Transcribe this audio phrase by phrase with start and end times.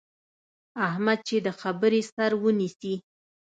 [0.87, 2.95] احمد چې د خبرې سر ونیسي،